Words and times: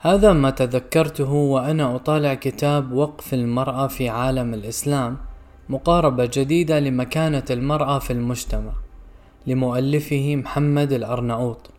هذا 0.00 0.32
ما 0.32 0.50
تذكرته 0.50 1.32
وأنا 1.32 1.96
أطالع 1.96 2.34
كتاب 2.34 2.92
وقف 2.92 3.34
المرأة 3.34 3.86
في 3.86 4.08
عالم 4.08 4.54
الإسلام 4.54 5.16
مقاربة 5.68 6.30
جديدة 6.32 6.80
لمكانة 6.80 7.42
المرأة 7.50 7.98
في 7.98 8.12
المجتمع 8.12 8.72
لمؤلفه 9.46 10.36
محمد 10.36 10.92
الأرناؤوط. 10.92 11.70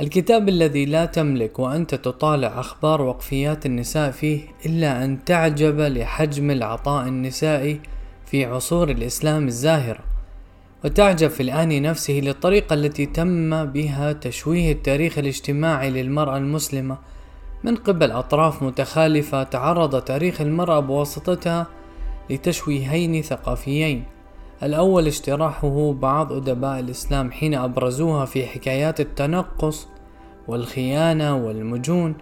الكتاب 0.00 0.48
الذي 0.48 0.84
لا 0.84 1.04
تملك 1.04 1.58
وأنت 1.58 1.94
تطالع 1.94 2.60
أخبار 2.60 3.02
وقفيات 3.02 3.66
النساء 3.66 4.10
فيه 4.10 4.40
إلا 4.66 5.04
أن 5.04 5.24
تعجب 5.24 5.80
لحجم 5.80 6.50
العطاء 6.50 7.08
النسائي 7.08 7.80
في 8.26 8.44
عصور 8.44 8.90
الإسلام 8.90 9.46
الزاهرة 9.46 10.04
وتعجب 10.84 11.28
في 11.28 11.42
الآن 11.42 11.82
نفسه 11.82 12.14
للطريقة 12.14 12.74
التي 12.74 13.06
تم 13.06 13.64
بها 13.64 14.12
تشويه 14.12 14.72
التاريخ 14.72 15.18
الاجتماعي 15.18 15.90
للمرأة 15.90 16.36
المسلمة 16.36 16.98
من 17.64 17.76
قبل 17.76 18.10
أطراف 18.10 18.62
متخالفة 18.62 19.42
تعرض 19.42 20.00
تاريخ 20.00 20.40
المرأة 20.40 20.80
بواسطتها 20.80 21.66
لتشويهين 22.30 23.22
ثقافيين. 23.22 24.04
الأول 24.62 25.06
اجتراحه 25.06 25.92
بعض 25.92 26.32
أدباء 26.32 26.80
الإسلام 26.80 27.32
حين 27.32 27.54
أبرزوها 27.54 28.24
في 28.24 28.46
حكايات 28.46 29.00
التنقص 29.00 29.88
والخيانة 30.48 31.46
والمجون 31.46 32.14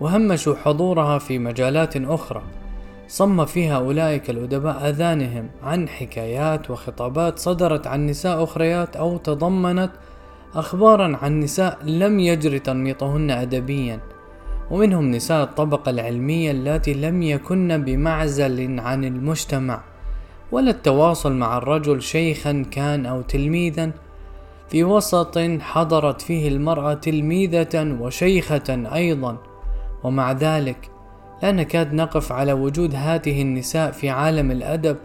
وهمشوا 0.00 0.54
حضورها 0.54 1.18
في 1.18 1.38
مجالات 1.38 1.96
أخرى. 1.96 2.42
صم 3.08 3.44
فيها 3.44 3.76
أولئك 3.76 4.30
الأدباء 4.30 4.88
أذانهم 4.88 5.48
عن 5.62 5.88
حكايات 5.88 6.70
وخطابات 6.70 7.38
صدرت 7.38 7.86
عن 7.86 8.06
نساء 8.06 8.44
أخريات 8.44 8.96
أو 8.96 9.16
تضمنت 9.16 9.90
أخبارا 10.54 11.16
عن 11.22 11.40
نساء 11.40 11.78
لم 11.84 12.20
يجري 12.20 12.58
تنميطهن 12.58 13.30
أدبيا. 13.30 14.00
ومنهم 14.70 15.10
نساء 15.10 15.44
الطبقة 15.44 15.90
العلمية 15.90 16.50
اللاتي 16.50 16.94
لم 16.94 17.22
يكن 17.22 17.84
بمعزل 17.84 18.80
عن 18.80 19.04
المجتمع 19.04 19.80
ولا 20.52 20.70
التواصل 20.70 21.32
مع 21.32 21.58
الرجل 21.58 22.02
شيخا 22.02 22.64
كان 22.70 23.06
أو 23.06 23.22
تلميذا. 23.22 23.90
في 24.68 24.84
وسط 24.84 25.38
حضرت 25.60 26.20
فيه 26.20 26.48
المرأة 26.48 26.94
تلميذة 26.94 27.96
وشيخة 28.00 28.84
أيضا. 28.94 29.38
ومع 30.04 30.32
ذلك 30.32 30.90
لا 31.42 31.52
نكاد 31.52 31.94
نقف 31.94 32.32
على 32.32 32.52
وجود 32.52 32.94
هذه 32.94 33.42
النساء 33.42 33.90
في 33.90 34.10
عالم 34.10 34.50
الأدب 34.50 34.96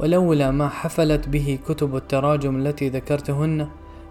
ولولا 0.00 0.50
ما 0.50 0.68
حفلت 0.68 1.28
به 1.28 1.58
كتب 1.68 1.96
التراجم 1.96 2.56
التي 2.56 2.88
ذكرتهن 2.88 3.68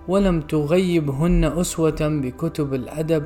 ولم 0.08 0.42
تغيبهن 0.42 1.44
أسوة 1.44 1.98
بكتب 2.02 2.74
الأدب. 2.74 3.26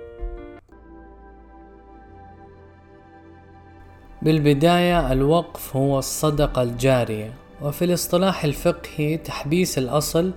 بالبداية 4.21 5.11
الوقف 5.11 5.75
هو 5.75 5.99
الصدقة 5.99 6.63
الجارية 6.63 7.33
وفي 7.61 7.85
الاصطلاح 7.85 8.43
الفقهي 8.43 9.17
تحبيس 9.17 9.77
الأصل 9.77 10.31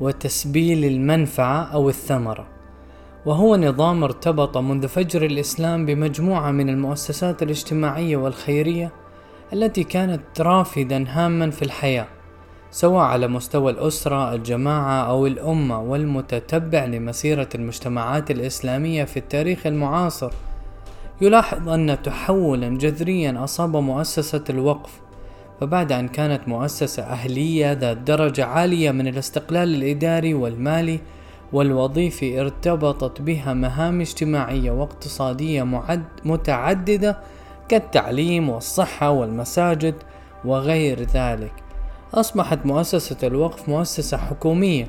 وتسبيل 0.00 0.84
المنفعة 0.84 1.62
أو 1.62 1.88
الثمرة. 1.88 2.46
وهو 3.26 3.56
نظام 3.56 4.04
ارتبط 4.04 4.56
منذ 4.56 4.88
فجر 4.88 5.24
الإسلام 5.26 5.86
بمجموعة 5.86 6.50
من 6.50 6.68
المؤسسات 6.68 7.42
الاجتماعية 7.42 8.16
والخيرية 8.16 8.92
التي 9.52 9.84
كانت 9.84 10.40
رافدا 10.40 11.04
هاما 11.08 11.50
في 11.50 11.62
الحياة 11.62 12.06
سواء 12.70 13.04
على 13.04 13.28
مستوى 13.28 13.72
الأسرة 13.72 14.34
الجماعة 14.34 15.04
أو 15.04 15.26
الأمة 15.26 15.80
والمتتبع 15.80 16.84
لمسيرة 16.84 17.48
المجتمعات 17.54 18.30
الإسلامية 18.30 19.04
في 19.04 19.16
التاريخ 19.16 19.66
المعاصر. 19.66 20.32
يلاحظ 21.22 21.68
أن 21.68 22.02
تحولا 22.02 22.68
جذريا 22.68 23.44
أصاب 23.44 23.76
مؤسسة 23.76 24.44
الوقف 24.50 25.00
فبعد 25.60 25.92
أن 25.92 26.08
كانت 26.08 26.48
مؤسسة 26.48 27.02
أهلية 27.02 27.72
ذات 27.72 27.96
درجة 27.96 28.44
عالية 28.44 28.90
من 28.90 29.06
الاستقلال 29.08 29.74
الإداري 29.74 30.34
والمالي 30.34 31.00
والوظيفي 31.52 32.40
ارتبطت 32.40 33.20
بها 33.20 33.54
مهام 33.54 34.00
اجتماعية 34.00 34.70
واقتصادية 34.70 35.82
متعددة 36.24 37.18
كالتعليم 37.68 38.48
والصحة 38.48 39.10
والمساجد 39.10 39.94
وغير 40.44 41.02
ذلك. 41.02 41.52
أصبحت 42.14 42.66
مؤسسة 42.66 43.16
الوقف 43.26 43.68
مؤسسة 43.68 44.16
حكومية 44.16 44.86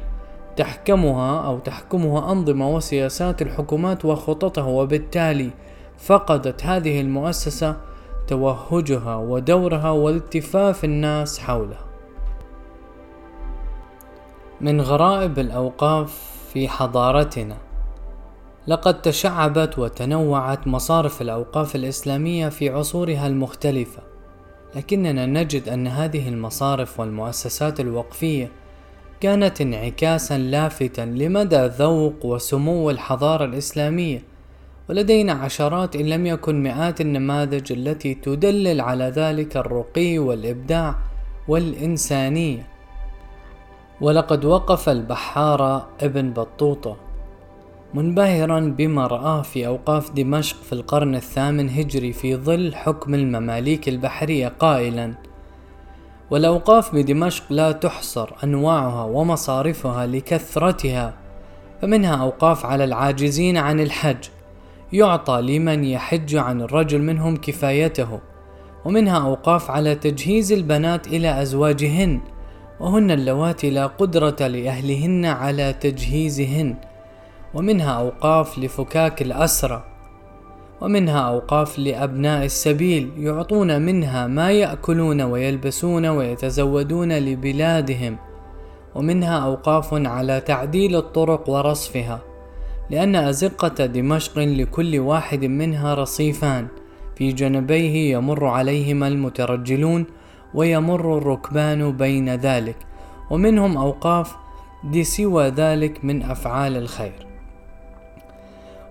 تحكمها 0.57 1.45
أو 1.45 1.59
تحكمها 1.59 2.31
أنظمة 2.31 2.75
وسياسات 2.75 3.41
الحكومات 3.41 4.05
وخططها 4.05 4.67
وبالتالي 4.67 5.49
فقدت 5.97 6.65
هذه 6.65 7.01
المؤسسة 7.01 7.77
توهجها 8.27 9.15
ودورها 9.15 9.89
والتفاف 9.89 10.83
الناس 10.83 11.39
حولها 11.39 11.85
من 14.61 14.81
غرائب 14.81 15.39
الأوقاف 15.39 16.33
في 16.53 16.67
حضارتنا 16.67 17.57
لقد 18.67 19.01
تشعبت 19.01 19.79
وتنوعت 19.79 20.67
مصارف 20.67 21.21
الأوقاف 21.21 21.75
الإسلامية 21.75 22.49
في 22.49 22.69
عصورها 22.69 23.27
المختلفة 23.27 24.03
لكننا 24.75 25.25
نجد 25.25 25.69
أن 25.69 25.87
هذه 25.87 26.29
المصارف 26.29 26.99
والمؤسسات 26.99 27.79
الوقفية 27.79 28.51
كانت 29.21 29.61
انعكاسا 29.61 30.37
لافتا 30.37 31.01
لمدى 31.01 31.65
ذوق 31.65 32.25
وسمو 32.25 32.89
الحضارة 32.89 33.45
الإسلامية 33.45 34.32
ولدينا 34.89 35.33
عشرات 35.33 35.95
إن 35.95 36.05
لم 36.05 36.25
يكن 36.25 36.63
مئات 36.63 37.01
النماذج 37.01 37.71
التي 37.71 38.13
تدلل 38.13 38.81
على 38.81 39.03
ذلك 39.03 39.57
الرقي 39.57 40.19
والإبداع 40.19 40.95
والإنسانية. 41.47 42.67
ولقد 44.01 44.45
وقف 44.45 44.89
البحارة 44.89 45.87
ابن 46.01 46.33
بطوطة 46.33 46.97
منبهرا 47.93 48.59
بما 48.59 49.07
رآه 49.07 49.41
في 49.41 49.67
أوقاف 49.67 50.11
دمشق 50.11 50.57
في 50.63 50.73
القرن 50.73 51.15
الثامن 51.15 51.69
هجري 51.69 52.13
في 52.13 52.35
ظل 52.35 52.75
حكم 52.75 53.15
المماليك 53.15 53.89
البحرية 53.89 54.47
قائلا 54.47 55.13
والأوقاف 56.31 56.95
بدمشق 56.95 57.43
لا 57.49 57.71
تحصر 57.71 58.29
أنواعها 58.43 59.03
ومصارفها 59.03 60.05
لكثرتها 60.05 61.13
فمنها 61.81 62.15
أوقاف 62.15 62.65
على 62.65 62.83
العاجزين 62.83 63.57
عن 63.57 63.79
الحج 63.79 64.25
يعطى 64.93 65.41
لمن 65.41 65.83
يحج 65.83 66.35
عن 66.35 66.61
الرجل 66.61 67.01
منهم 67.01 67.35
كفايته 67.35 68.19
ومنها 68.85 69.17
أوقاف 69.17 69.71
على 69.71 69.95
تجهيز 69.95 70.51
البنات 70.51 71.07
إلى 71.07 71.41
أزواجهن 71.41 72.21
وهن 72.79 73.11
اللواتي 73.11 73.69
لا 73.69 73.87
قدرة 73.87 74.47
لأهلهن 74.47 75.25
على 75.25 75.73
تجهيزهن 75.73 76.75
ومنها 77.53 77.91
أوقاف 77.91 78.59
لفكاك 78.59 79.21
الأسرى 79.21 79.83
ومنها 80.81 81.19
أوقاف 81.19 81.79
لأبناء 81.79 82.45
السبيل 82.45 83.11
يعطون 83.17 83.81
منها 83.81 84.27
ما 84.27 84.51
يأكلون 84.51 85.21
ويلبسون 85.21 86.05
ويتزودون 86.05 87.11
لبلادهم 87.17 88.17
ومنها 88.95 89.39
أوقاف 89.39 89.93
على 89.93 90.41
تعديل 90.41 90.95
الطرق 90.95 91.49
ورصفها. 91.49 92.32
لأن 92.89 93.15
أزقة 93.15 93.85
دمشق 93.85 94.39
لكل 94.39 94.99
واحد 94.99 95.45
منها 95.45 95.93
رصيفان. 95.93 96.67
في 97.15 97.31
جنبيه 97.31 98.15
يمر 98.15 98.45
عليهما 98.45 99.07
المترجلون 99.07 100.05
ويمر 100.53 101.17
الركبان 101.17 101.91
بين 101.91 102.35
ذلك 102.35 102.75
ومنهم 103.29 103.77
أوقاف 103.77 104.35
سوى 105.01 105.47
ذلك 105.47 106.05
من 106.05 106.23
أفعال 106.23 106.77
الخير. 106.77 107.27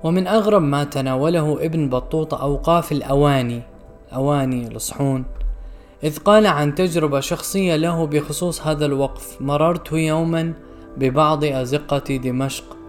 ومن 0.05 0.27
أغرب 0.27 0.63
ما 0.63 0.85
تناوله 0.85 1.65
ابن 1.65 1.89
بطوطة 1.89 2.43
أوقاف 2.43 2.93
الأواني 2.93 3.63
أواني 4.15 4.67
الصحون. 4.67 5.25
إذ 6.05 6.19
قال 6.19 6.47
عن 6.47 6.75
تجربة 6.75 7.21
شخصية 7.21 7.77
له 7.77 8.07
بخصوص 8.07 8.67
هذا 8.67 8.87
الوقف 8.87 9.37
مررت 9.41 9.93
يوما 9.93 10.53
ببعض 10.97 11.45
أزقة 11.45 12.17
دمشق. 12.17 12.82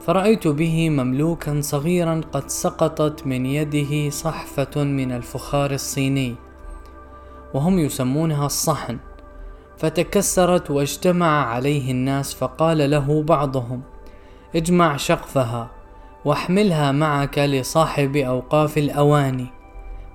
فرأيت 0.00 0.48
به 0.48 0.90
مملوكا 0.90 1.60
صغيرا 1.60 2.20
قد 2.32 2.50
سقطت 2.50 3.26
من 3.26 3.46
يده 3.46 4.10
صحفة 4.10 4.84
من 4.84 5.12
الفخار 5.12 5.70
الصيني 5.70 6.34
وهم 7.54 7.78
يسمونها 7.78 8.46
الصحن. 8.46 8.98
فتكسرت 9.78 10.70
واجتمع 10.70 11.46
عليه 11.46 11.90
الناس 11.90 12.34
فقال 12.34 12.90
له 12.90 13.22
بعضهم 13.22 13.82
اجمع 14.56 14.96
شقفها 14.96 15.70
واحملها 16.24 16.92
معك 16.92 17.38
لصاحب 17.38 18.16
أوقاف 18.16 18.78
الأواني 18.78 19.46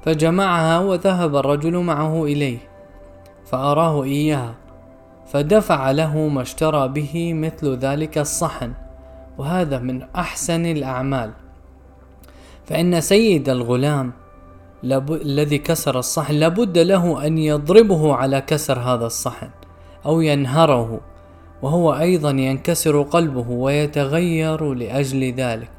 فجمعها 0.01 0.79
وذهب 0.79 1.35
الرجل 1.35 1.77
معه 1.77 2.23
إليه 2.23 2.57
فأراه 3.45 4.03
إياها 4.03 4.55
فدفع 5.27 5.91
له 5.91 6.27
ما 6.27 6.41
اشترى 6.41 6.87
به 6.87 7.33
مثل 7.33 7.77
ذلك 7.77 8.17
الصحن. 8.17 8.73
وهذا 9.37 9.79
من 9.79 10.01
أحسن 10.15 10.65
الأعمال. 10.65 11.31
فإن 12.65 13.01
سيد 13.01 13.49
الغلام 13.49 14.11
لب... 14.83 15.11
الذي 15.13 15.57
كسر 15.57 15.99
الصحن 15.99 16.33
لابد 16.33 16.77
له 16.77 17.27
أن 17.27 17.37
يضربه 17.37 18.15
على 18.15 18.41
كسر 18.41 18.79
هذا 18.79 19.05
الصحن 19.05 19.49
أو 20.05 20.21
ينهره 20.21 21.01
وهو 21.61 21.93
أيضا 21.93 22.31
ينكسر 22.31 23.01
قلبه 23.01 23.49
ويتغير 23.49 24.73
لأجل 24.73 25.33
ذلك. 25.33 25.69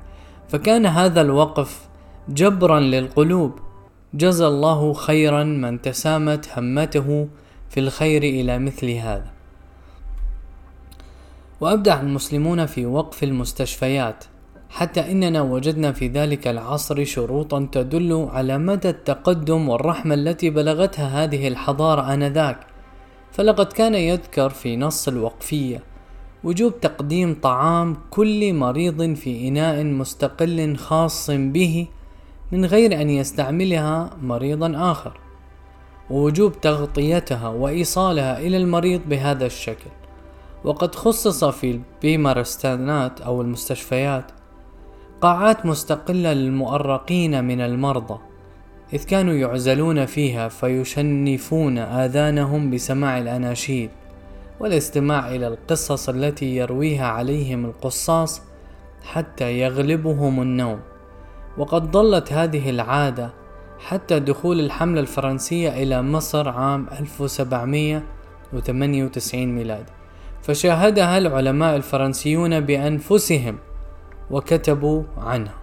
فكان 0.49 0.87
هذا 0.87 1.21
الوقف 1.21 1.89
جبرا 2.29 2.81
للقلوب. 2.81 3.53
جزى 4.15 4.47
الله 4.47 4.93
خيرا 4.93 5.45
من 5.45 5.83
تسامت 5.83 6.59
همته 6.59 7.29
في 7.71 7.81
الخير 7.81 8.23
إلى 8.23 8.59
مثل 8.59 8.91
هذا. 8.91 9.34
وابدع 11.61 12.01
المسلمون 12.01 12.67
في 12.67 12.87
وقف 12.87 13.25
المستشفيات 13.25 14.25
حتى 14.71 15.13
إننا 15.13 15.43
وجدنا 15.43 15.93
في 15.93 16.09
ذلك 16.09 16.49
العصر 16.49 17.05
شروطا 17.05 17.69
تدل 17.73 18.29
على 18.33 18.59
مدى 18.59 18.91
التقدم 18.91 19.69
والرحمة 19.69 20.15
التي 20.15 20.51
بلغتها 20.51 21.25
هذه 21.25 21.49
الحضارة 21.49 22.15
آنذاك. 22.15 22.67
فلقد 23.33 23.73
كان 23.73 23.95
يذكر 23.95 24.51
في 24.51 24.77
نص 24.77 25.09
الوقفية 25.09 25.83
وجوب 26.45 26.81
تقديم 26.81 27.37
طعام 27.43 27.97
كل 28.11 28.55
مريض 28.55 29.15
في 29.15 29.49
إناء 29.49 29.85
مستقل 29.85 30.77
خاص 30.77 31.31
به 31.31 31.87
من 32.53 32.65
غير 32.65 33.01
أن 33.01 33.11
يستعملها 33.11 34.11
مريضا 34.23 34.91
آخر. 34.93 35.21
ووجوب 36.11 36.61
تغطيتها 36.61 37.49
وإيصالها 37.49 38.39
إلى 38.39 38.57
المريض 38.57 39.01
بهذا 39.09 39.47
الشكل. 39.47 39.91
وقد 40.65 40.95
خصص 40.95 41.45
في 41.45 41.71
البيمارستانات 41.71 43.21
أو 43.21 43.41
المستشفيات 43.41 44.25
قاعات 45.21 45.67
مستقلة 45.67 46.33
للمؤرقين 46.33 47.45
من 47.45 47.61
المرضى 47.61 48.19
إذ 48.93 49.05
كانوا 49.05 49.35
يعزلون 49.35 50.07
فيها 50.07 50.49
فيشنفون 50.49 51.79
آذانهم 51.79 52.71
بسماع 52.71 53.19
الأناشيد 53.19 53.91
والاستماع 54.61 55.35
إلى 55.35 55.49
القصص 55.49 56.09
التي 56.09 56.57
يرويها 56.57 57.07
عليهم 57.07 57.65
القصاص 57.65 58.43
حتى 59.03 59.59
يغلبهم 59.59 60.43
النوم. 60.43 60.81
وقد 61.59 61.93
ظلت 61.93 62.33
هذه 62.33 62.71
العادة 62.71 63.31
حتى 63.79 64.21
دخول 64.21 64.61
الحملة 64.61 65.01
الفرنسية 65.01 65.83
إلى 65.83 66.03
مصر 66.03 66.49
عام 66.49 66.87
1798 67.01 69.55
ميلادي. 69.55 70.04
فشاهدها 70.45 71.19
العلماء 71.19 71.77
الفرنسيون 71.77 72.61
بأنفسهم 72.61 73.59
وكتبوا 74.31 75.03
عنها. 75.19 75.55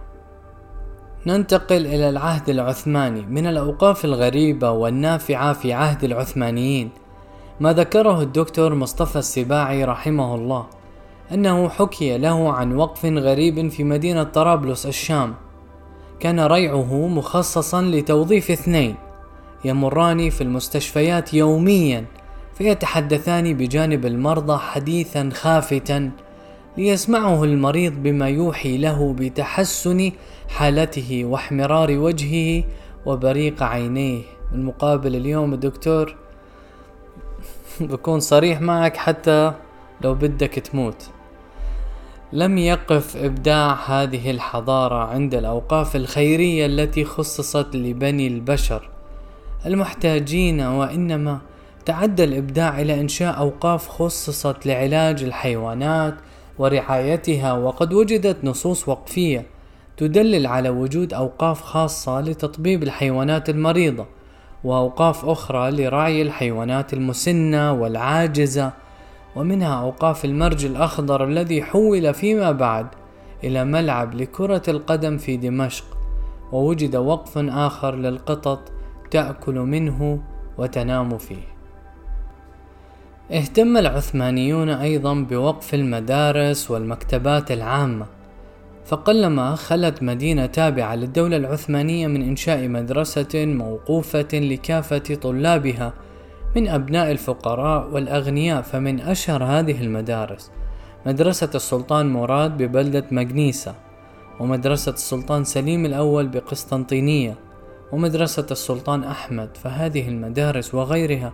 ننتقل 1.26 1.86
إلى 1.86 2.08
العهد 2.08 2.48
العثماني 2.48 3.22
من 3.22 3.46
الأوقاف 3.46 4.04
الغريبة 4.04 4.70
والنافعة 4.70 5.52
في 5.52 5.72
عهد 5.72 6.04
العثمانيين. 6.04 6.90
ما 7.60 7.72
ذكره 7.72 8.20
الدكتور 8.22 8.74
مصطفى 8.74 9.18
السباعي 9.18 9.84
رحمه 9.84 10.34
الله 10.34 10.66
أنه 11.32 11.68
حكي 11.68 12.18
له 12.18 12.52
عن 12.52 12.76
وقف 12.76 13.04
غريب 13.04 13.68
في 13.68 13.84
مدينة 13.84 14.22
طرابلس 14.22 14.86
الشام. 14.86 15.34
كان 16.20 16.40
ريعه 16.40 17.06
مخصصا 17.06 17.82
لتوظيف 17.82 18.50
اثنين 18.50 18.94
يمران 19.64 20.30
في 20.30 20.40
المستشفيات 20.40 21.34
يوميا. 21.34 22.04
فيتحدثان 22.54 23.54
بجانب 23.54 24.06
المرضى 24.06 24.58
حديثا 24.58 25.30
خافتا 25.34 26.10
ليسمعه 26.76 27.44
المريض 27.44 27.92
بما 27.92 28.28
يوحي 28.28 28.78
له 28.78 29.14
بتحسن 29.18 30.12
حالته 30.48 31.24
واحمرار 31.24 31.98
وجهه 31.98 32.64
وبريق 33.06 33.62
عينيه. 33.62 34.22
المقابل 34.52 35.16
اليوم 35.16 35.54
الدكتور 35.54 36.16
بكون 37.80 38.20
صريح 38.20 38.60
معك 38.60 38.96
حتى 38.96 39.52
لو 40.00 40.14
بدك 40.14 40.54
تموت. 40.54 41.10
لم 42.32 42.58
يقف 42.58 43.16
إبداع 43.16 43.74
هذه 43.86 44.30
الحضارة 44.30 45.04
عند 45.04 45.34
الأوقاف 45.34 45.96
الخيرية 45.96 46.66
التي 46.66 47.04
خصصت 47.04 47.76
لبني 47.76 48.26
البشر 48.26 48.88
المحتاجين 49.66 50.60
وإنما 50.60 51.38
تعدى 51.84 52.24
الإبداع 52.24 52.80
إلى 52.80 53.00
إنشاء 53.00 53.38
أوقاف 53.38 53.88
خصصت 53.88 54.66
لعلاج 54.66 55.22
الحيوانات 55.22 56.14
ورعايتها 56.58 57.52
وقد 57.52 57.92
وجدت 57.92 58.44
نصوص 58.44 58.88
وقفية 58.88 59.46
تدلل 59.96 60.46
على 60.46 60.68
وجود 60.68 61.14
أوقاف 61.14 61.62
خاصة 61.62 62.20
لتطبيب 62.20 62.82
الحيوانات 62.82 63.50
المريضة 63.50 64.06
وأوقاف 64.64 65.24
أخرى 65.24 65.70
لرعي 65.70 66.22
الحيوانات 66.22 66.92
المسنة 66.92 67.72
والعاجزة 67.72 68.72
ومنها 69.36 69.82
أوقاف 69.82 70.24
المرج 70.24 70.64
الأخضر 70.64 71.24
الذي 71.24 71.62
حول 71.62 72.14
فيما 72.14 72.52
بعد 72.52 72.86
إلى 73.44 73.64
ملعب 73.64 74.14
لكرة 74.14 74.62
القدم 74.68 75.18
في 75.18 75.36
دمشق 75.36 75.84
ووجد 76.52 76.96
وقف 76.96 77.38
آخر 77.38 77.94
للقطط 77.94 78.72
تأكل 79.10 79.54
منه 79.54 80.20
وتنام 80.58 81.18
فيه. 81.18 81.51
اهتم 83.32 83.76
العثمانيون 83.76 84.68
أيضا 84.68 85.14
بوقف 85.14 85.74
المدارس 85.74 86.70
والمكتبات 86.70 87.52
العامة 87.52 88.06
فقلما 88.84 89.54
خلت 89.54 90.02
مدينة 90.02 90.46
تابعة 90.46 90.94
للدولة 90.94 91.36
العثمانية 91.36 92.06
من 92.06 92.22
إنشاء 92.22 92.68
مدرسة 92.68 93.28
موقوفة 93.34 94.28
لكافة 94.32 95.14
طلابها 95.14 95.92
من 96.56 96.68
أبناء 96.68 97.10
الفقراء 97.10 97.90
والأغنياء 97.90 98.62
فمن 98.62 99.00
أشهر 99.00 99.44
هذه 99.44 99.80
المدارس 99.80 100.50
مدرسة 101.06 101.50
السلطان 101.54 102.12
مراد 102.12 102.62
ببلدة 102.62 103.04
مغنيسة 103.10 103.74
ومدرسة 104.40 104.92
السلطان 104.92 105.44
سليم 105.44 105.86
الأول 105.86 106.28
بقسطنطينية 106.28 107.34
ومدرسة 107.92 108.46
السلطان 108.50 109.04
أحمد 109.04 109.56
فهذه 109.56 110.08
المدارس 110.08 110.74
وغيرها 110.74 111.32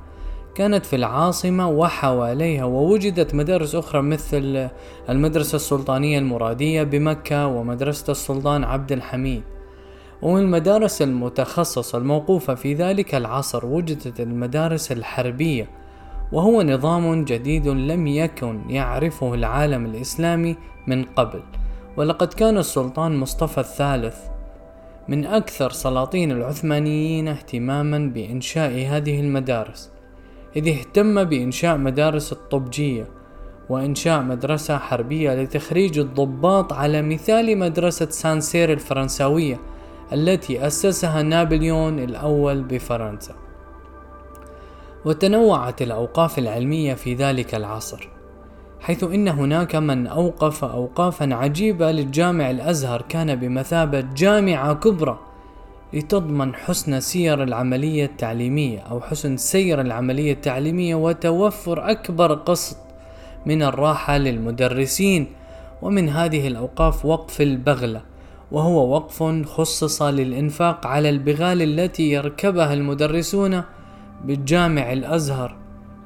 كانت 0.58 0.86
في 0.86 0.96
العاصمة 0.96 1.68
وحواليها 1.68 2.64
ووجدت 2.64 3.34
مدارس 3.34 3.74
أخرى 3.74 4.02
مثل 4.02 4.68
المدرسة 5.08 5.56
السلطانية 5.56 6.18
المرادية 6.18 6.82
بمكة 6.82 7.46
ومدرسة 7.46 8.10
السلطان 8.10 8.64
عبد 8.64 8.92
الحميد. 8.92 9.42
ومن 10.22 10.40
المدارس 10.40 11.02
المتخصصة 11.02 11.98
الموقوفة 11.98 12.54
في 12.54 12.74
ذلك 12.74 13.14
العصر 13.14 13.66
وجدت 13.66 14.20
المدارس 14.20 14.92
الحربية 14.92 15.70
وهو 16.32 16.62
نظام 16.62 17.24
جديد 17.24 17.68
لم 17.68 18.06
يكن 18.06 18.70
يعرفه 18.70 19.34
العالم 19.34 19.86
الإسلامي 19.86 20.56
من 20.86 21.04
قبل. 21.04 21.42
ولقد 21.96 22.34
كان 22.34 22.58
السلطان 22.58 23.16
مصطفى 23.16 23.58
الثالث 23.58 24.16
من 25.08 25.26
أكثر 25.26 25.70
سلاطين 25.70 26.32
العثمانيين 26.32 27.28
اهتماما 27.28 27.98
بإنشاء 27.98 28.70
هذه 28.70 29.20
المدارس. 29.20 29.97
إذ 30.58 30.68
اهتم 30.68 31.24
بإنشاء 31.24 31.76
مدارس 31.76 32.32
الطبجية 32.32 33.06
وإنشاء 33.68 34.22
مدرسة 34.22 34.78
حربية 34.78 35.34
لتخريج 35.42 35.98
الضباط 35.98 36.72
على 36.72 37.02
مثال 37.02 37.58
مدرسة 37.58 38.08
سانسير 38.10 38.72
الفرنساوية 38.72 39.60
التي 40.12 40.66
أسسها 40.66 41.22
نابليون 41.22 41.98
الأول 41.98 42.62
بفرنسا. 42.62 43.34
وتنوعت 45.04 45.82
الأوقاف 45.82 46.38
العلمية 46.38 46.94
في 46.94 47.14
ذلك 47.14 47.54
العصر 47.54 48.08
حيث 48.80 49.04
إن 49.04 49.28
هناك 49.28 49.76
من 49.76 50.06
أوقف 50.06 50.64
أوقافا 50.64 51.34
عجيبة 51.34 51.92
للجامع 51.92 52.50
الأزهر 52.50 53.02
كان 53.08 53.34
بمثابة 53.34 54.00
جامعة 54.00 54.74
كبرى 54.74 55.27
لتضمن 55.92 56.54
حسن 56.54 57.00
سير 57.00 57.42
العملية 57.42 58.04
التعليمية 58.04 58.78
أو 58.80 59.00
حسن 59.00 59.36
سير 59.36 59.80
العملية 59.80 60.32
التعليمية 60.32 60.94
وتوفر 60.94 61.90
أكبر 61.90 62.34
قسط 62.34 62.76
من 63.46 63.62
الراحة 63.62 64.16
للمدرسين. 64.16 65.26
ومن 65.82 66.08
هذه 66.08 66.48
الأوقاف 66.48 67.04
وقف 67.04 67.40
البغلة 67.40 68.02
وهو 68.52 68.94
وقف 68.94 69.22
خصص 69.46 70.02
للإنفاق 70.02 70.86
على 70.86 71.08
البغال 71.08 71.62
التي 71.62 72.10
يركبها 72.12 72.74
المدرسون 72.74 73.62
بالجامع 74.24 74.92
الأزهر 74.92 75.56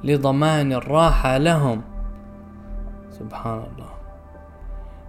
لضمان 0.03 0.73
الراحة 0.73 1.37
لهم. 1.37 1.81
سبحان 3.19 3.57
الله. 3.57 3.89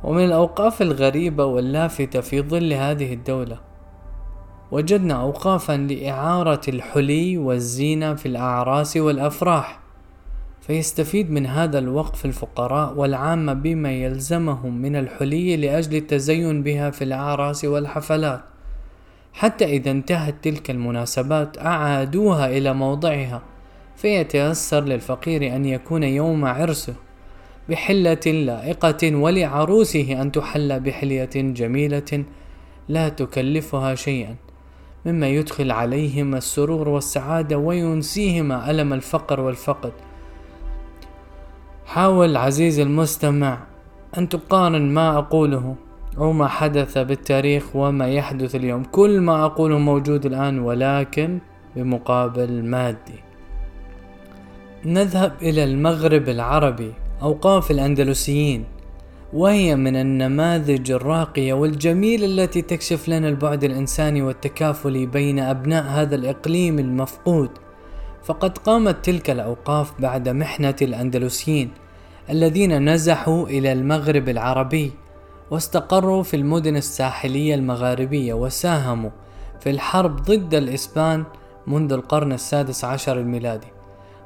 ومن 0.04 0.24
الأوقاف 0.24 0.82
الغريبة 0.82 1.44
واللافتة 1.44 2.20
في 2.20 2.42
ظل 2.42 2.72
هذه 2.72 3.14
الدولة 3.14 3.73
وجدنا 4.74 5.14
أوقافا 5.14 5.76
لإعارة 5.76 6.60
الحلي 6.68 7.38
والزينة 7.38 8.14
في 8.14 8.26
الأعراس 8.26 8.96
والأفراح. 8.96 9.80
فيستفيد 10.60 11.30
من 11.30 11.46
هذا 11.46 11.78
الوقف 11.78 12.24
الفقراء 12.24 12.94
والعامة 12.94 13.52
بما 13.52 13.92
يلزمهم 13.92 14.82
من 14.82 14.96
الحلي 14.96 15.56
لأجل 15.56 15.96
التزين 15.96 16.62
بها 16.62 16.90
في 16.90 17.04
الأعراس 17.04 17.64
والحفلات. 17.64 18.40
حتى 19.32 19.64
إذا 19.64 19.90
انتهت 19.90 20.34
تلك 20.42 20.70
المناسبات 20.70 21.58
أعادوها 21.58 22.46
إلى 22.46 22.74
موضعها 22.74 23.42
فيتيسر 23.96 24.84
للفقير 24.84 25.56
أن 25.56 25.64
يكون 25.64 26.02
يوم 26.02 26.44
عرسه 26.44 26.94
بحلة 27.68 28.26
لائقة 28.26 29.16
ولعروسه 29.16 30.22
أن 30.22 30.32
تحل 30.32 30.80
بحلية 30.80 31.30
جميلة 31.34 32.24
لا 32.88 33.08
تكلفها 33.08 33.94
شيئا. 33.94 34.43
مما 35.06 35.28
يدخل 35.28 35.70
عليهما 35.70 36.38
السرور 36.38 36.88
والسعادة 36.88 37.58
وينسيهما 37.58 38.70
ألم 38.70 38.92
الفقر 38.92 39.40
والفقد. 39.40 39.92
حاول 41.86 42.36
عزيزي 42.36 42.82
المستمع 42.82 43.58
أن 44.18 44.28
تقارن 44.28 44.94
ما 44.94 45.18
أقوله 45.18 45.74
أو 46.18 46.32
ما 46.32 46.48
حدث 46.48 46.98
بالتاريخ 46.98 47.76
وما 47.76 48.08
يحدث 48.08 48.54
اليوم. 48.54 48.84
كل 48.84 49.20
ما 49.20 49.44
أقوله 49.44 49.78
موجود 49.78 50.26
الآن 50.26 50.58
ولكن 50.58 51.38
بمقابل 51.76 52.64
مادي. 52.64 53.20
نذهب 54.84 55.32
إلى 55.42 55.64
المغرب 55.64 56.28
العربي 56.28 56.92
أوقاف 57.22 57.70
الأندلسيين. 57.70 58.64
وهي 59.34 59.76
من 59.76 59.96
النماذج 59.96 60.90
الراقية 60.90 61.52
والجميلة 61.52 62.26
التي 62.26 62.62
تكشف 62.62 63.08
لنا 63.08 63.28
البعد 63.28 63.64
الإنساني 63.64 64.22
والتكافلي 64.22 65.06
بين 65.06 65.38
أبناء 65.38 65.84
هذا 65.84 66.14
الإقليم 66.14 66.78
المفقود. 66.78 67.50
فقد 68.24 68.58
قامت 68.58 69.04
تلك 69.04 69.30
الأوقاف 69.30 70.00
بعد 70.00 70.28
محنة 70.28 70.76
الأندلسيين 70.82 71.70
الذين 72.30 72.90
نزحوا 72.92 73.46
إلى 73.46 73.72
المغرب 73.72 74.28
العربي 74.28 74.92
واستقروا 75.50 76.22
في 76.22 76.36
المدن 76.36 76.76
الساحلية 76.76 77.54
المغاربية 77.54 78.34
وساهموا 78.34 79.10
في 79.60 79.70
الحرب 79.70 80.16
ضد 80.16 80.54
الإسبان 80.54 81.24
منذ 81.66 81.92
القرن 81.92 82.32
السادس 82.32 82.84
عشر 82.84 83.20
الميلادي. 83.20 83.66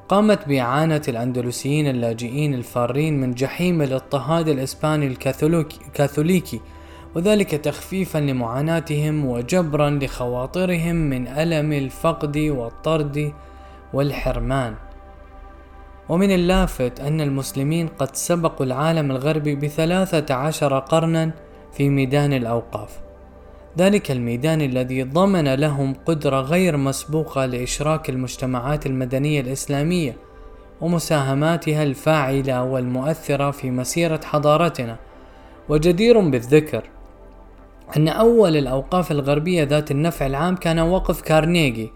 قامت 0.09 0.47
بإعانة 0.47 1.01
الأندلسيين 1.07 1.87
اللاجئين 1.87 2.53
الفارين 2.53 3.21
من 3.21 3.33
جحيم 3.33 3.81
الاضطهاد 3.81 4.47
الإسباني 4.47 5.07
الكاثوليكي 5.07 6.61
وذلك 7.15 7.49
تخفيفا 7.49 8.17
لمعاناتهم 8.17 9.25
وجبرا 9.25 9.89
لخواطرهم 9.89 10.95
من 10.95 11.27
ألم 11.27 11.73
الفقد 11.73 12.37
والطرد 12.37 13.33
والحرمان. 13.93 14.75
ومن 16.09 16.31
اللافت 16.31 16.99
أن 16.99 17.21
المسلمين 17.21 17.87
قد 17.87 18.15
سبقوا 18.15 18.65
العالم 18.65 19.11
الغربي 19.11 19.55
بثلاثة 19.55 20.33
عشر 20.35 20.79
قرنا 20.79 21.31
في 21.73 21.89
ميدان 21.89 22.33
الأوقاف. 22.33 23.08
ذلك 23.77 24.11
الميدان 24.11 24.61
الذي 24.61 25.03
ضمن 25.03 25.53
لهم 25.53 25.93
قدرة 26.05 26.41
غير 26.41 26.77
مسبوقة 26.77 27.45
لإشراك 27.45 28.09
المجتمعات 28.09 28.85
المدنية 28.85 29.41
الإسلامية 29.41 30.17
ومساهماتها 30.81 31.83
الفاعلة 31.83 32.63
والمؤثرة 32.63 33.51
في 33.51 33.71
مسيرة 33.71 34.19
حضارتنا. 34.23 34.97
وجدير 35.69 36.19
بالذكر 36.19 36.83
أن 37.97 38.07
أول 38.07 38.57
الأوقاف 38.57 39.11
الغربية 39.11 39.63
ذات 39.63 39.91
النفع 39.91 40.25
العام 40.25 40.55
كان 40.55 40.79
وقف 40.79 41.21
كارنيجي 41.21 41.91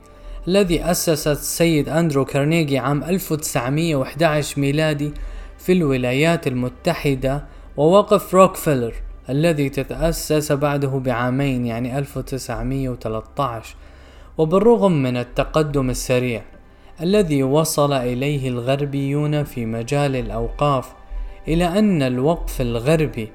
الذي 0.47 0.83
أسس 0.83 1.27
السيد 1.27 1.89
أندرو 1.89 2.25
كارنيجي 2.25 2.77
عام 2.77 3.03
1911 3.03 4.61
ميلادي 4.61 5.13
في 5.57 5.71
الولايات 5.71 6.47
المتحدة 6.47 7.45
ووقف 7.77 8.33
روكفيلر. 8.33 8.93
الذي 9.29 9.69
تتأسس 9.69 10.51
بعده 10.51 10.89
بعامين 10.89 11.65
يعني 11.65 11.97
1913 11.97 13.75
وبالرغم 14.37 14.91
من 14.91 15.17
التقدم 15.17 15.89
السريع 15.89 16.41
الذي 17.01 17.43
وصل 17.43 17.93
إليه 17.93 18.49
الغربيون 18.49 19.43
في 19.43 19.65
مجال 19.65 20.15
الأوقاف 20.15 20.93
إلى 21.47 21.79
أن 21.79 22.01
الوقف 22.01 22.61
الغربي 22.61 23.29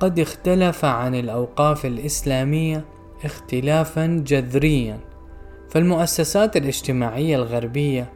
قد 0.00 0.18
اختلف 0.18 0.84
عن 0.84 1.14
الأوقاف 1.14 1.86
الإسلامية 1.86 2.84
اختلافا 3.24 4.06
جذريا 4.26 5.00
فالمؤسسات 5.70 6.56
الاجتماعية 6.56 7.36
الغربية 7.36 8.12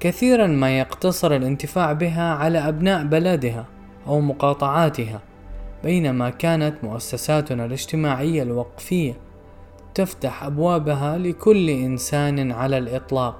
كثيرا 0.00 0.46
ما 0.46 0.78
يقتصر 0.78 1.36
الانتفاع 1.36 1.92
بها 1.92 2.34
على 2.34 2.58
أبناء 2.58 3.04
بلدها 3.04 3.66
أو 4.06 4.20
مقاطعاتها. 4.20 5.20
بينما 5.84 6.30
كانت 6.30 6.84
مؤسساتنا 6.84 7.64
الاجتماعية 7.64 8.42
الوقفية 8.42 9.14
تفتح 9.94 10.44
أبوابها 10.44 11.18
لكل 11.18 11.70
إنسان 11.70 12.52
على 12.52 12.78
الإطلاق 12.78 13.38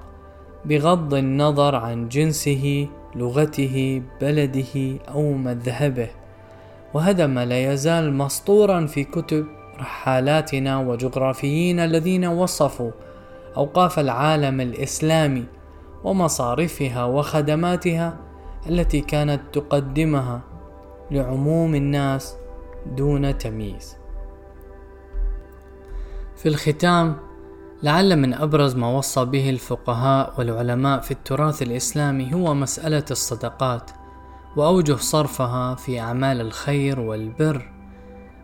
بغض 0.65 1.13
النظر 1.13 1.75
عن 1.75 2.09
جنسه 2.09 2.87
لغته 3.15 4.01
بلده 4.21 4.99
أو 5.09 5.33
مذهبه. 5.33 6.07
وهذا 6.93 7.27
ما 7.27 7.45
لا 7.45 7.73
يزال 7.73 8.13
مسطورا 8.13 8.85
في 8.85 9.03
كتب 9.03 9.45
رحالاتنا 9.79 10.79
وجغرافيين 10.79 11.79
الذين 11.79 12.25
وصفوا 12.25 12.91
أوقاف 13.57 13.99
العالم 13.99 14.61
الإسلامي 14.61 15.45
ومصارفها 16.03 17.05
وخدماتها 17.05 18.17
التي 18.69 19.01
كانت 19.01 19.41
تقدمها. 19.53 20.54
لعموم 21.11 21.75
الناس 21.75 22.35
دون 22.85 23.37
تمييز. 23.37 23.95
في 26.35 26.49
الختام 26.49 27.15
لعل 27.83 28.15
من 28.15 28.33
أبرز 28.33 28.75
ما 28.75 28.97
وصى 28.97 29.25
به 29.25 29.49
الفقهاء 29.49 30.33
والعلماء 30.37 30.99
في 30.99 31.11
التراث 31.11 31.61
الإسلامي 31.61 32.33
هو 32.33 32.53
مسألة 32.53 33.03
الصدقات 33.11 33.91
وأوجه 34.55 34.95
صرفها 34.95 35.75
في 35.75 35.99
أعمال 35.99 36.41
الخير 36.41 36.99
والبر 36.99 37.71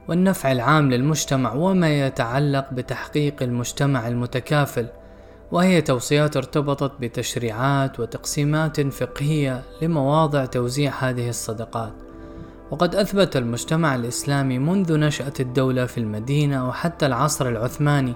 والنفع 0.08 0.52
العام 0.52 0.90
للمجتمع 0.92 1.54
وما 1.54 2.08
يتعلق 2.08 2.74
بتحقيق 2.74 3.44
المجتمع 3.44 4.08
المتكافل 4.08 4.88
وهي 5.52 5.82
توصيات 5.82 6.38
ارتبطت 6.38 6.92
بتشريعات 7.00 8.00
وتقسيمات 8.00 8.82
فقهية 8.82 9.64
لمواضع 9.82 10.46
توزيع 10.46 10.92
هذه 11.00 11.30
الصدقات. 11.30 12.11
وقد 12.72 12.96
أثبت 12.96 13.38
المجتمع 13.38 13.96
الإسلامي 13.96 14.60
منذ 14.60 15.00
نشأة 15.00 15.34
الدولة 15.40 15.86
في 15.86 15.98
المدينة 15.98 16.70
وحتى 16.70 17.06
العصر 17.06 17.50
العثماني 17.50 18.16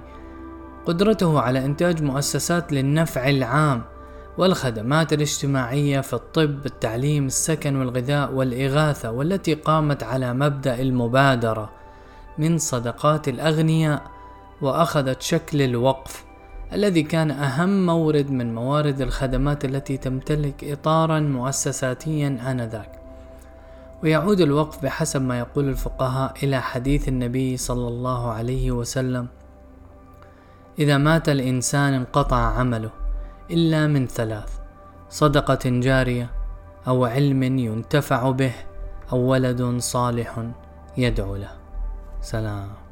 قدرته 0.86 1.40
على 1.40 1.66
إنتاج 1.66 2.04
مؤسسات 2.04 2.74
للنفع 2.74 3.30
العام 3.30 3.84
والخدمات 4.38 5.14
الاجتماعية 5.14 6.02
في 6.02 6.14
الطب، 6.14 6.66
التعليم، 6.66 7.26
السكن 7.26 7.76
والغذاء 7.76 8.34
والإغاثة 8.34 9.12
والتي 9.12 9.54
قامت 9.54 10.04
على 10.04 10.34
مبدأ 10.34 10.82
المبادرة 10.82 11.70
من 12.38 12.58
صدقات 12.58 13.28
الأغنياء 13.28 14.02
وأخذت 14.62 15.22
شكل 15.22 15.62
الوقف 15.62 16.26
الذي 16.74 17.04
كان 17.04 17.32
أهم 17.32 17.86
مورد 17.86 18.32
من 18.32 18.56
موارد 18.56 19.02
الخدمات 19.02 19.66
التي 19.66 19.98
تمتلك 19.98 20.64
إطارا 20.64 21.20
مؤسساتيا 21.20 22.28
آنذاك. 22.52 23.05
ويعود 24.04 24.42
الوقف 24.42 24.84
بحسب 24.84 25.22
ما 25.22 25.40
يقول 25.40 25.70
الفقهاء 25.70 26.34
إلى 26.44 26.62
حديث 26.62 27.08
النبي 27.08 27.58
صلى 27.58 27.88
الله 27.88 28.32
عليه 28.32 28.72
وسلم. 28.72 29.28
إذا 30.80 30.98
مات 30.98 31.30
الإنسان 31.30 31.94
انقطع 31.94 32.38
عمله 32.38 32.90
إلا 33.52 33.88
من 33.88 34.08
ثلاث 34.08 34.60
صدقة 35.10 35.70
جارية 35.70 36.30
أو 36.88 37.06
علم 37.06 37.44
ينتفع 37.44 38.32
به 38.32 38.54
أو 39.12 39.20
ولد 39.20 39.78
صالح 39.80 40.44
يدعو 40.98 41.36
له. 41.36 41.52
سلام. 42.22 42.85